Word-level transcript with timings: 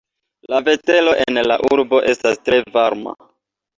La 0.51 0.61
vetero 0.67 1.13
en 1.27 1.39
la 1.51 1.57
urbo 1.75 2.01
estas 2.15 2.43
tre 2.49 2.59
varma. 2.79 3.15